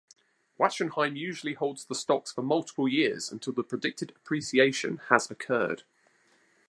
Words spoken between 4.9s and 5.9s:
has occurred.